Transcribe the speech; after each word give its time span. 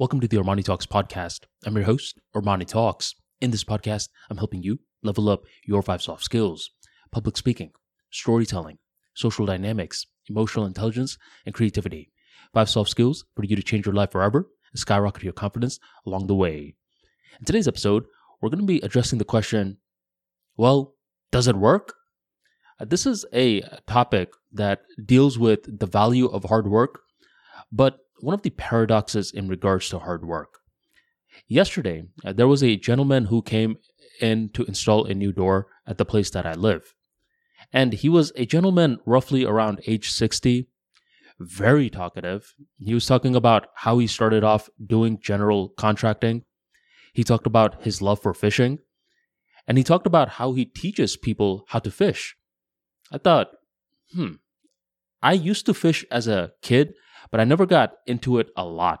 Welcome 0.00 0.20
to 0.20 0.28
the 0.28 0.38
Armani 0.38 0.64
Talks 0.64 0.86
podcast. 0.86 1.40
I'm 1.66 1.76
your 1.76 1.84
host, 1.84 2.18
Armani 2.34 2.66
Talks. 2.66 3.14
In 3.42 3.50
this 3.50 3.64
podcast, 3.64 4.08
I'm 4.30 4.38
helping 4.38 4.62
you 4.62 4.78
level 5.02 5.28
up 5.28 5.42
your 5.66 5.82
five 5.82 6.00
soft 6.00 6.24
skills 6.24 6.70
public 7.12 7.36
speaking, 7.36 7.72
storytelling, 8.08 8.78
social 9.12 9.44
dynamics, 9.44 10.06
emotional 10.30 10.64
intelligence, 10.64 11.18
and 11.44 11.54
creativity. 11.54 12.10
Five 12.54 12.70
soft 12.70 12.88
skills 12.88 13.26
for 13.36 13.44
you 13.44 13.54
to 13.54 13.62
change 13.62 13.84
your 13.84 13.94
life 13.94 14.10
forever 14.10 14.48
and 14.72 14.80
skyrocket 14.80 15.22
your 15.22 15.34
confidence 15.34 15.78
along 16.06 16.28
the 16.28 16.34
way. 16.34 16.76
In 17.38 17.44
today's 17.44 17.68
episode, 17.68 18.06
we're 18.40 18.48
going 18.48 18.60
to 18.60 18.64
be 18.64 18.80
addressing 18.80 19.18
the 19.18 19.26
question 19.26 19.76
well, 20.56 20.94
does 21.30 21.46
it 21.46 21.56
work? 21.56 21.92
Uh, 22.80 22.86
this 22.86 23.04
is 23.04 23.26
a 23.34 23.60
topic 23.86 24.32
that 24.54 24.80
deals 25.04 25.38
with 25.38 25.78
the 25.78 25.86
value 25.86 26.28
of 26.28 26.44
hard 26.44 26.68
work, 26.68 27.00
but 27.70 27.98
one 28.20 28.34
of 28.34 28.42
the 28.42 28.50
paradoxes 28.50 29.30
in 29.30 29.48
regards 29.48 29.88
to 29.88 29.98
hard 29.98 30.24
work. 30.24 30.58
Yesterday, 31.48 32.04
uh, 32.24 32.32
there 32.32 32.48
was 32.48 32.62
a 32.62 32.76
gentleman 32.76 33.26
who 33.26 33.42
came 33.42 33.76
in 34.20 34.50
to 34.50 34.64
install 34.64 35.04
a 35.04 35.14
new 35.14 35.32
door 35.32 35.68
at 35.86 35.98
the 35.98 36.04
place 36.04 36.30
that 36.30 36.46
I 36.46 36.52
live. 36.52 36.94
And 37.72 37.92
he 37.92 38.08
was 38.08 38.32
a 38.36 38.46
gentleman 38.46 38.98
roughly 39.06 39.44
around 39.44 39.80
age 39.86 40.10
60, 40.10 40.68
very 41.38 41.88
talkative. 41.88 42.54
He 42.78 42.94
was 42.94 43.06
talking 43.06 43.34
about 43.34 43.68
how 43.74 43.98
he 43.98 44.06
started 44.06 44.44
off 44.44 44.68
doing 44.84 45.18
general 45.20 45.68
contracting. 45.70 46.44
He 47.12 47.24
talked 47.24 47.46
about 47.46 47.82
his 47.82 48.02
love 48.02 48.20
for 48.20 48.34
fishing. 48.34 48.78
And 49.66 49.78
he 49.78 49.84
talked 49.84 50.06
about 50.06 50.30
how 50.30 50.52
he 50.52 50.64
teaches 50.64 51.16
people 51.16 51.64
how 51.68 51.78
to 51.80 51.90
fish. 51.90 52.36
I 53.12 53.18
thought, 53.18 53.48
hmm, 54.14 54.34
I 55.22 55.32
used 55.34 55.66
to 55.66 55.74
fish 55.74 56.04
as 56.10 56.26
a 56.26 56.52
kid, 56.62 56.94
but 57.30 57.40
I 57.40 57.44
never 57.44 57.66
got 57.66 57.94
into 58.06 58.38
it 58.38 58.50
a 58.56 58.64
lot. 58.64 59.00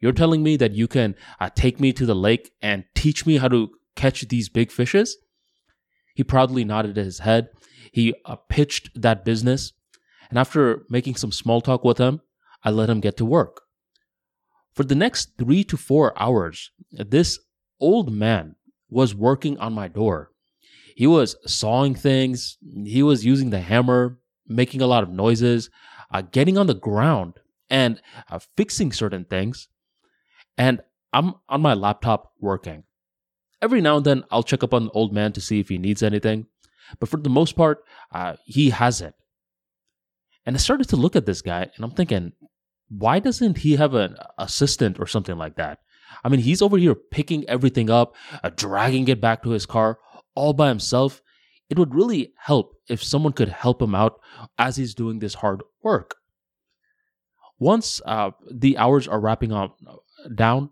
You're 0.00 0.12
telling 0.12 0.42
me 0.42 0.56
that 0.56 0.72
you 0.72 0.88
can 0.88 1.14
uh, 1.40 1.50
take 1.54 1.80
me 1.80 1.92
to 1.92 2.06
the 2.06 2.14
lake 2.14 2.52
and 2.60 2.84
teach 2.94 3.26
me 3.26 3.38
how 3.38 3.48
to 3.48 3.70
catch 3.94 4.26
these 4.28 4.48
big 4.48 4.70
fishes? 4.70 5.16
He 6.14 6.24
proudly 6.24 6.64
nodded 6.64 6.96
his 6.96 7.20
head. 7.20 7.48
He 7.92 8.14
uh, 8.24 8.36
pitched 8.48 9.00
that 9.00 9.24
business. 9.24 9.72
And 10.28 10.38
after 10.38 10.84
making 10.90 11.16
some 11.16 11.32
small 11.32 11.60
talk 11.60 11.84
with 11.84 11.98
him, 11.98 12.20
I 12.64 12.70
let 12.70 12.90
him 12.90 13.00
get 13.00 13.16
to 13.18 13.24
work. 13.24 13.62
For 14.72 14.84
the 14.84 14.94
next 14.94 15.38
three 15.38 15.64
to 15.64 15.76
four 15.76 16.20
hours, 16.20 16.70
this 16.90 17.38
old 17.80 18.12
man 18.12 18.56
was 18.90 19.14
working 19.14 19.58
on 19.58 19.72
my 19.72 19.88
door. 19.88 20.30
He 20.94 21.06
was 21.06 21.36
sawing 21.46 21.94
things, 21.94 22.58
he 22.84 23.02
was 23.02 23.24
using 23.24 23.50
the 23.50 23.60
hammer, 23.60 24.18
making 24.46 24.80
a 24.80 24.86
lot 24.86 25.02
of 25.02 25.10
noises, 25.10 25.70
uh, 26.10 26.22
getting 26.22 26.56
on 26.56 26.66
the 26.66 26.74
ground 26.74 27.34
and 27.70 28.00
uh, 28.30 28.38
fixing 28.56 28.92
certain 28.92 29.24
things. 29.24 29.68
And 30.56 30.80
I'm 31.12 31.34
on 31.48 31.60
my 31.60 31.74
laptop 31.74 32.32
working. 32.40 32.84
Every 33.62 33.80
now 33.80 33.96
and 33.96 34.04
then, 34.04 34.24
I'll 34.30 34.42
check 34.42 34.62
up 34.62 34.74
on 34.74 34.86
the 34.86 34.90
old 34.90 35.12
man 35.12 35.32
to 35.32 35.40
see 35.40 35.60
if 35.60 35.68
he 35.68 35.78
needs 35.78 36.02
anything. 36.02 36.46
But 37.00 37.08
for 37.08 37.16
the 37.16 37.30
most 37.30 37.56
part, 37.56 37.84
uh, 38.12 38.36
he 38.44 38.70
hasn't. 38.70 39.14
And 40.44 40.54
I 40.54 40.58
started 40.58 40.88
to 40.90 40.96
look 40.96 41.16
at 41.16 41.26
this 41.26 41.42
guy 41.42 41.62
and 41.62 41.84
I'm 41.84 41.90
thinking, 41.90 42.32
why 42.88 43.18
doesn't 43.18 43.58
he 43.58 43.76
have 43.76 43.94
an 43.94 44.16
assistant 44.38 45.00
or 45.00 45.06
something 45.06 45.36
like 45.36 45.56
that? 45.56 45.80
I 46.22 46.28
mean, 46.28 46.40
he's 46.40 46.62
over 46.62 46.78
here 46.78 46.94
picking 46.94 47.48
everything 47.48 47.90
up, 47.90 48.14
uh, 48.44 48.50
dragging 48.54 49.08
it 49.08 49.20
back 49.20 49.42
to 49.42 49.50
his 49.50 49.66
car 49.66 49.98
all 50.36 50.52
by 50.52 50.68
himself. 50.68 51.20
It 51.68 51.78
would 51.78 51.94
really 51.94 52.32
help 52.38 52.76
if 52.88 53.02
someone 53.02 53.32
could 53.32 53.48
help 53.48 53.82
him 53.82 53.94
out 53.94 54.20
as 54.56 54.76
he's 54.76 54.94
doing 54.94 55.18
this 55.18 55.34
hard 55.34 55.62
work. 55.82 56.16
Once 57.58 58.00
uh, 58.04 58.30
the 58.50 58.76
hours 58.76 59.08
are 59.08 59.20
wrapping 59.20 59.52
up 59.52 59.78
down, 60.34 60.70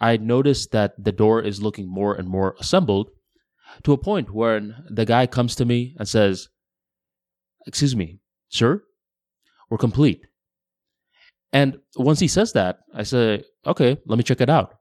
I 0.00 0.16
notice 0.16 0.66
that 0.68 0.92
the 1.02 1.12
door 1.12 1.42
is 1.42 1.62
looking 1.62 1.88
more 1.88 2.14
and 2.14 2.28
more 2.28 2.56
assembled 2.58 3.10
to 3.84 3.92
a 3.92 3.98
point 3.98 4.32
where 4.32 4.60
the 4.88 5.04
guy 5.04 5.26
comes 5.26 5.54
to 5.56 5.64
me 5.64 5.94
and 5.98 6.08
says, 6.08 6.48
Excuse 7.66 7.94
me, 7.94 8.18
sir, 8.48 8.82
we're 9.70 9.78
complete. 9.78 10.26
And 11.52 11.78
once 11.96 12.18
he 12.20 12.28
says 12.28 12.52
that, 12.54 12.80
I 12.94 13.02
say, 13.02 13.44
Okay, 13.66 13.98
let 14.06 14.16
me 14.16 14.24
check 14.24 14.40
it 14.40 14.50
out. 14.50 14.74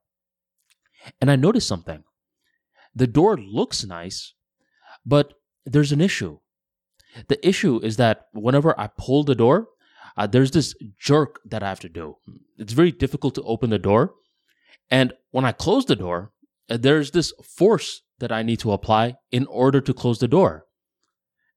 And 1.19 1.29
I 1.29 1.35
notice 1.35 1.67
something. 1.67 2.03
The 2.95 3.07
door 3.07 3.37
looks 3.37 3.85
nice, 3.85 4.33
but 5.05 5.33
there's 5.65 5.91
an 5.91 6.01
issue. 6.01 6.39
The 7.27 7.45
issue 7.47 7.79
is 7.83 7.97
that 7.97 8.27
whenever 8.33 8.79
I 8.79 8.89
pull 8.97 9.23
the 9.23 9.35
door, 9.35 9.67
uh, 10.17 10.27
there's 10.27 10.51
this 10.51 10.75
jerk 10.99 11.39
that 11.45 11.63
I 11.63 11.69
have 11.69 11.79
to 11.81 11.89
do. 11.89 12.17
It's 12.57 12.73
very 12.73 12.91
difficult 12.91 13.35
to 13.35 13.43
open 13.43 13.69
the 13.69 13.79
door. 13.79 14.13
And 14.89 15.13
when 15.31 15.45
I 15.45 15.51
close 15.51 15.85
the 15.85 15.95
door, 15.95 16.31
uh, 16.69 16.77
there's 16.77 17.11
this 17.11 17.33
force 17.43 18.01
that 18.19 18.31
I 18.31 18.43
need 18.43 18.59
to 18.59 18.71
apply 18.71 19.15
in 19.31 19.45
order 19.47 19.81
to 19.81 19.93
close 19.93 20.19
the 20.19 20.27
door. 20.27 20.65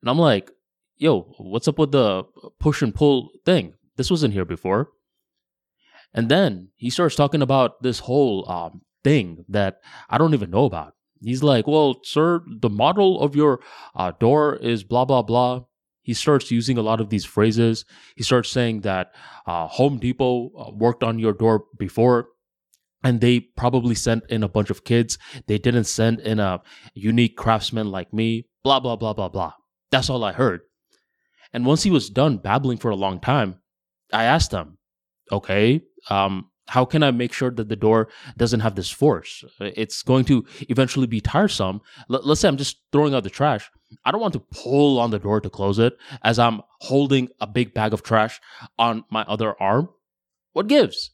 And 0.01 0.11
I'm 0.11 0.19
like, 0.19 0.51
yo, 0.97 1.35
what's 1.39 1.69
up 1.69 1.79
with 1.79 1.93
the 1.93 2.25
push 2.61 2.83
and 2.83 2.95
pull 2.95 3.31
thing? 3.45 3.75
This 3.97 4.11
wasn't 4.11 4.35
here 4.35 4.45
before. 4.45 4.91
And 6.13 6.29
then 6.29 6.69
he 6.77 6.91
starts 6.91 7.17
talking 7.17 7.43
about 7.43 7.83
this 7.83 8.01
whole 8.01 8.49
um, 8.51 8.83
thing 9.03 9.45
that 9.49 9.81
I 10.09 10.19
don't 10.19 10.35
even 10.35 10.51
know 10.51 10.65
about. 10.65 10.95
He's 11.21 11.43
like, 11.43 11.67
well, 11.67 11.97
sir, 12.03 12.43
the 12.61 12.71
model 12.71 13.21
of 13.21 13.35
your 13.35 13.61
uh, 13.95 14.13
door 14.21 14.57
is 14.57 14.85
blah, 14.85 15.05
blah, 15.05 15.23
blah 15.23 15.65
he 16.05 16.15
starts 16.15 16.51
using 16.51 16.79
a 16.79 16.83
lot 16.83 17.01
of 17.01 17.09
these 17.09 17.25
phrases. 17.25 17.85
He 18.15 18.23
starts 18.23 18.51
saying 18.51 18.83
that 18.83 19.13
uh, 19.47 19.67
Home 19.67 19.99
Depot 19.99 20.51
uh, 20.57 20.71
worked 20.71 21.03
on 21.03 21.19
your 21.19 21.33
door 21.33 21.65
before 21.79 22.29
and 23.03 23.21
they 23.21 23.41
probably 23.41 23.95
sent 23.95 24.25
in 24.29 24.43
a 24.43 24.49
bunch 24.49 24.71
of 24.71 24.85
kids. 24.85 25.19
They 25.47 25.59
didn't 25.59 25.85
send 25.85 26.21
in 26.21 26.41
a 26.41 26.63
unique 26.95 27.37
craftsman 27.37 27.91
like 27.91 28.13
me, 28.13 28.47
blah, 28.63 28.81
blah, 28.81 28.97
blah, 28.97 29.15
blah, 29.15 29.31
blah. 29.31 29.55
That's 29.91 30.11
all 30.11 30.23
I 30.25 30.33
heard. 30.33 30.61
And 31.53 31.65
once 31.65 31.83
he 31.83 31.91
was 31.91 32.11
done 32.11 32.37
babbling 32.37 32.79
for 32.79 32.91
a 32.91 32.97
long 32.97 33.19
time, 33.19 33.61
I 34.13 34.25
asked 34.25 34.53
him, 34.53 34.77
okay, 35.33 35.83
um, 36.11 36.51
how 36.69 36.85
can 36.85 37.03
I 37.03 37.11
make 37.11 37.33
sure 37.33 37.51
that 37.51 37.69
the 37.69 37.77
door 37.77 38.09
doesn't 38.37 38.61
have 38.61 38.75
this 38.75 38.91
force? 38.91 39.45
It's 39.61 40.03
going 40.03 40.25
to 40.27 40.45
eventually 40.69 41.07
be 41.07 41.21
tiresome. 41.21 41.81
Let's 42.09 42.41
say 42.41 42.49
I'm 42.49 42.57
just 42.57 42.79
throwing 42.91 43.15
out 43.15 43.25
the 43.25 43.31
trash. 43.31 43.71
I 44.05 44.11
don't 44.11 44.21
want 44.21 44.33
to 44.33 44.41
pull 44.41 44.99
on 44.99 45.11
the 45.11 45.19
door 45.19 45.41
to 45.41 45.51
close 45.51 45.79
it 45.79 45.97
as 46.23 46.39
I'm 46.39 46.63
holding 46.81 47.29
a 47.41 47.47
big 47.47 47.75
bag 47.75 47.93
of 47.93 48.03
trash 48.03 48.41
on 48.79 49.05
my 49.11 49.23
other 49.23 49.61
arm. 49.61 49.91
What 50.53 50.67
gives? 50.67 51.11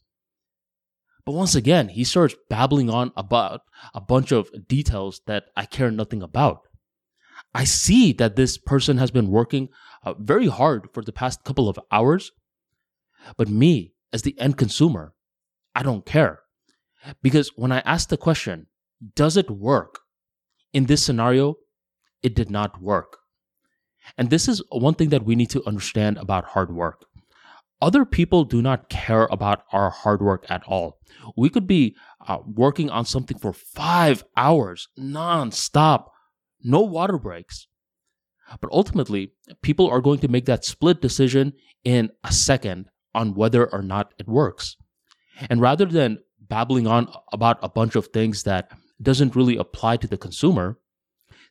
But 1.26 1.32
once 1.32 1.54
again, 1.54 1.88
he 1.88 2.04
starts 2.04 2.34
babbling 2.48 2.88
on 2.88 3.12
about 3.16 3.62
a 3.94 4.00
bunch 4.00 4.32
of 4.32 4.48
details 4.68 5.20
that 5.26 5.44
I 5.56 5.66
care 5.66 5.90
nothing 5.90 6.22
about. 6.22 6.62
I 7.54 7.64
see 7.64 8.12
that 8.14 8.36
this 8.36 8.56
person 8.56 8.98
has 8.98 9.10
been 9.10 9.30
working 9.30 9.68
uh, 10.04 10.14
very 10.14 10.46
hard 10.46 10.88
for 10.92 11.02
the 11.02 11.12
past 11.12 11.44
couple 11.44 11.68
of 11.68 11.78
hours, 11.90 12.32
but 13.36 13.48
me, 13.48 13.92
as 14.12 14.22
the 14.22 14.38
end 14.38 14.56
consumer, 14.56 15.12
I 15.74 15.82
don't 15.82 16.06
care. 16.06 16.40
Because 17.22 17.50
when 17.56 17.72
I 17.72 17.80
asked 17.80 18.10
the 18.10 18.16
question, 18.16 18.66
does 19.14 19.36
it 19.36 19.50
work? 19.50 20.00
In 20.72 20.86
this 20.86 21.04
scenario, 21.04 21.56
it 22.22 22.34
did 22.34 22.50
not 22.50 22.80
work. 22.80 23.18
And 24.16 24.30
this 24.30 24.48
is 24.48 24.62
one 24.70 24.94
thing 24.94 25.08
that 25.10 25.24
we 25.24 25.34
need 25.34 25.50
to 25.50 25.66
understand 25.66 26.18
about 26.18 26.44
hard 26.44 26.74
work. 26.74 27.04
Other 27.82 28.04
people 28.04 28.44
do 28.44 28.60
not 28.60 28.90
care 28.90 29.26
about 29.30 29.64
our 29.72 29.88
hard 29.90 30.20
work 30.20 30.44
at 30.50 30.62
all. 30.66 30.98
We 31.36 31.48
could 31.48 31.66
be 31.66 31.96
uh, 32.26 32.38
working 32.46 32.90
on 32.90 33.06
something 33.06 33.38
for 33.38 33.52
five 33.54 34.22
hours 34.36 34.88
non-stop, 34.96 36.12
no 36.62 36.80
water 36.80 37.18
breaks. 37.18 37.68
But 38.60 38.70
ultimately, 38.72 39.32
people 39.62 39.88
are 39.88 40.00
going 40.00 40.18
to 40.20 40.28
make 40.28 40.44
that 40.46 40.64
split 40.64 41.00
decision 41.00 41.54
in 41.84 42.10
a 42.24 42.32
second 42.32 42.86
on 43.14 43.34
whether 43.34 43.72
or 43.72 43.80
not 43.80 44.12
it 44.18 44.28
works. 44.28 44.76
And 45.48 45.60
rather 45.60 45.86
than 45.86 46.18
babbling 46.40 46.86
on 46.86 47.08
about 47.32 47.58
a 47.62 47.68
bunch 47.68 47.94
of 47.96 48.08
things 48.08 48.42
that 48.42 48.70
doesn't 49.00 49.36
really 49.36 49.56
apply 49.56 49.96
to 49.98 50.06
the 50.06 50.18
consumer, 50.18 50.78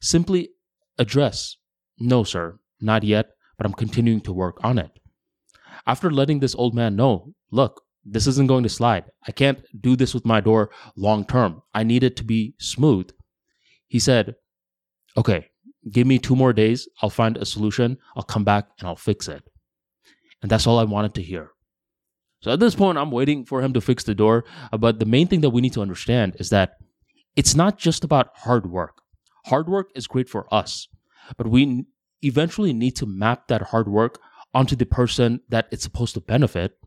simply 0.01 0.49
address, 0.97 1.57
no, 1.97 2.23
sir, 2.23 2.59
not 2.79 3.03
yet, 3.03 3.31
but 3.57 3.65
I'm 3.65 3.73
continuing 3.73 4.21
to 4.21 4.33
work 4.33 4.57
on 4.63 4.77
it. 4.77 4.91
After 5.87 6.11
letting 6.11 6.39
this 6.39 6.55
old 6.55 6.75
man 6.75 6.95
know, 6.95 7.33
look, 7.51 7.83
this 8.05 8.27
isn't 8.27 8.47
going 8.47 8.63
to 8.63 8.69
slide. 8.69 9.05
I 9.27 9.31
can't 9.31 9.63
do 9.81 9.95
this 9.95 10.13
with 10.13 10.25
my 10.25 10.39
door 10.41 10.71
long 10.95 11.25
term. 11.25 11.61
I 11.73 11.83
need 11.83 12.03
it 12.03 12.15
to 12.17 12.23
be 12.23 12.55
smooth. 12.59 13.09
He 13.87 13.99
said, 13.99 14.35
okay, 15.17 15.47
give 15.91 16.07
me 16.07 16.19
two 16.19 16.35
more 16.35 16.53
days. 16.53 16.87
I'll 17.01 17.09
find 17.09 17.37
a 17.37 17.45
solution. 17.45 17.97
I'll 18.15 18.23
come 18.23 18.43
back 18.43 18.67
and 18.79 18.87
I'll 18.87 18.95
fix 18.95 19.27
it. 19.27 19.43
And 20.41 20.49
that's 20.49 20.67
all 20.67 20.79
I 20.79 20.83
wanted 20.83 21.15
to 21.15 21.21
hear. 21.21 21.51
So 22.41 22.51
at 22.51 22.59
this 22.59 22.75
point, 22.75 22.97
I'm 22.97 23.11
waiting 23.11 23.45
for 23.45 23.61
him 23.61 23.73
to 23.73 23.81
fix 23.81 24.03
the 24.03 24.15
door. 24.15 24.45
Uh, 24.71 24.77
but 24.77 24.99
the 24.99 25.05
main 25.05 25.27
thing 25.27 25.41
that 25.41 25.49
we 25.49 25.61
need 25.61 25.73
to 25.73 25.81
understand 25.81 26.37
is 26.39 26.49
that 26.49 26.77
it's 27.35 27.55
not 27.55 27.77
just 27.77 28.03
about 28.03 28.29
hard 28.35 28.69
work. 28.69 29.01
Hard 29.45 29.67
work 29.67 29.89
is 29.95 30.07
great 30.07 30.29
for 30.29 30.53
us, 30.53 30.87
but 31.37 31.47
we 31.47 31.85
eventually 32.21 32.73
need 32.73 32.95
to 32.97 33.05
map 33.05 33.47
that 33.47 33.61
hard 33.61 33.87
work 33.87 34.19
onto 34.53 34.75
the 34.75 34.85
person 34.85 35.41
that 35.49 35.67
it's 35.71 35.83
supposed 35.83 36.13
to 36.15 36.21
benefit. 36.21 36.77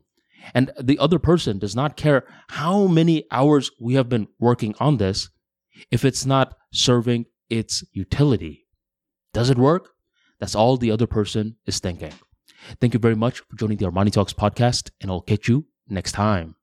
And 0.55 0.73
the 0.81 0.99
other 0.99 1.19
person 1.19 1.59
does 1.59 1.77
not 1.77 1.97
care 1.97 2.25
how 2.49 2.87
many 2.87 3.25
hours 3.31 3.71
we 3.81 3.95
have 3.95 4.09
been 4.09 4.29
working 4.41 4.75
on 4.81 4.97
this 4.97 5.31
if 5.91 6.05
it's 6.05 6.27
not 6.27 6.57
serving 6.73 7.27
its 7.49 7.85
utility. 7.93 8.67
Does 9.33 9.51
it 9.51 9.59
work? 9.59 9.91
That's 10.41 10.55
all 10.55 10.77
the 10.77 10.91
other 10.91 11.07
person 11.07 11.57
is 11.67 11.79
thinking. 11.79 12.13
Thank 12.81 12.95
you 12.95 13.01
very 13.01 13.17
much 13.17 13.41
for 13.41 13.57
joining 13.57 13.79
the 13.79 13.87
Armani 13.87 14.13
Talks 14.13 14.33
podcast, 14.33 14.91
and 15.01 15.11
I'll 15.11 15.21
catch 15.21 15.49
you 15.49 15.67
next 15.89 16.13
time. 16.13 16.57